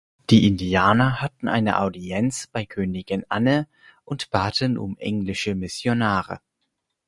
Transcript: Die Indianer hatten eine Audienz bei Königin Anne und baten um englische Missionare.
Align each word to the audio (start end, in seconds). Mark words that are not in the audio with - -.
Die 0.31 0.47
Indianer 0.47 1.21
hatten 1.21 1.47
eine 1.47 1.77
Audienz 1.79 2.47
bei 2.47 2.65
Königin 2.65 3.23
Anne 3.29 3.67
und 4.03 4.31
baten 4.31 4.79
um 4.79 4.97
englische 4.97 5.53
Missionare. 5.53 6.39